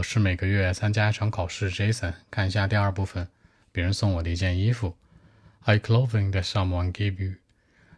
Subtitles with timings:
[0.00, 1.70] 我是每个月参加一场考试。
[1.70, 3.28] Jason，看一下第二部分，
[3.70, 4.96] 别人送我的一件衣服。
[5.60, 7.34] I clothing that someone gave you，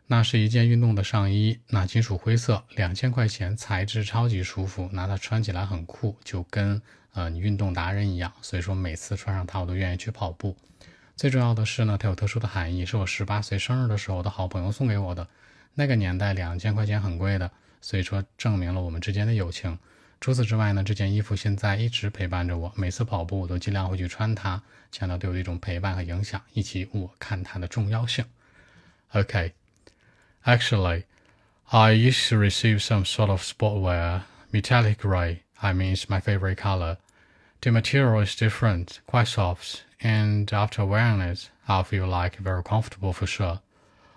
[0.09, 8.33] 那是一件运动的上衣，那金属灰色，两千块钱，材质超级舒服，拿它穿起来很酷，就跟呃你运动达人一样。
[8.43, 10.57] 所以说每次穿上它，我都愿意去跑步。
[11.15, 15.29] 最重要的是呢，它有特殊的含义，是我十八岁生日的时候，我的好朋友送给我的。
[15.75, 17.49] 那个年代两千块钱很贵的，
[17.81, 19.79] 所以说证明了我们之间的友情。
[20.22, 24.62] 除此之外呢，这件衣服现在一直陪伴着我，每次跑步我都尽量会去穿它，
[24.92, 28.26] 强调对我的一种陪伴和影响，以及我看它的重要性。
[29.14, 29.52] Okay,
[30.44, 31.04] actually,
[31.66, 35.42] I used to receive some sort of sportwear, metallic gray.
[35.60, 36.98] I mean, it's my favorite color.
[37.62, 43.14] The material is different, quite soft, and after wearing it, I feel like very comfortable
[43.14, 43.60] for sure.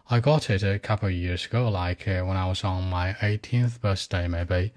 [0.09, 3.15] I got it a couple of years ago, like uh, when I was on my
[3.21, 4.73] 18th birthday, maybe.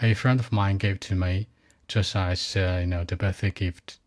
[0.00, 1.48] A friend of mine gave to me,
[1.88, 3.98] just as uh, you know, the birthday gift.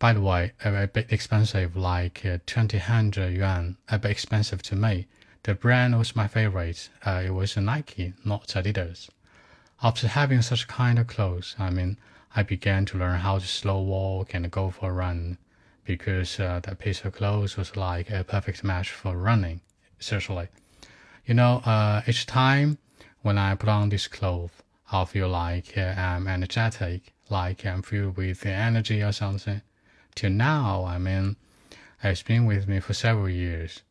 [0.00, 5.06] By the way, a, bit expensive, like uh, 2000 yuan, a bit expensive to me.
[5.44, 6.88] The brand was my favorite.
[7.06, 9.10] Uh, it was Nike, not Adidas.
[9.80, 11.98] After having such kind of clothes, I mean,
[12.34, 15.38] I began to learn how to slow walk and go for a run,
[15.84, 19.60] because uh, that piece of clothes was like a perfect match for running
[20.00, 20.48] seriously.
[21.26, 22.78] You know, uh, each time
[23.22, 24.50] when I put on this clothes,
[24.90, 29.60] I feel like I'm energetic, like I'm filled with energy or something.
[30.14, 31.36] Till now, I mean,
[32.02, 33.82] it's been with me for several years.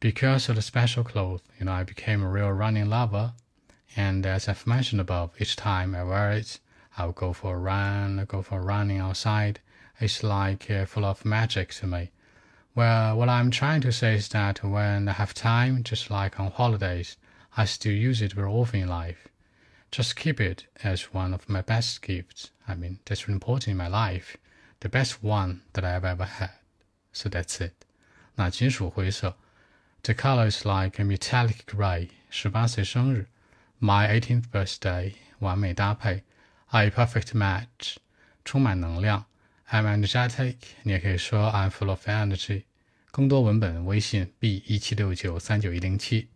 [0.00, 3.34] Because of the special clothes, you know, I became a real running lover.
[3.96, 6.58] And as I've mentioned above, each time I wear it,
[6.96, 9.60] I'll go for a run, i go for running outside.
[10.00, 12.12] It's like uh, full of magic to me.
[12.74, 16.50] Well, what I'm trying to say is that when I have time, just like on
[16.50, 17.18] holidays,
[17.58, 19.28] I still use it very often in life
[19.91, 22.49] Just keep it as one of my best gifts.
[22.67, 24.37] I mean, that's really important in my life.
[24.79, 26.51] The best one that I've ever had.
[27.11, 27.73] So that's it.
[28.35, 29.35] 那金属灰色，
[30.03, 32.09] The color is like a metallic gray。
[32.29, 33.27] 十八岁生日，
[33.81, 36.23] My 18th birthday，完美搭配，
[36.69, 37.97] A perfect match，
[38.45, 39.25] 充满能量。
[39.69, 42.63] I'm energetic，你也可以说 I'm full of energy。
[43.11, 46.29] 更多文本微信 b 一七六九三九一零七。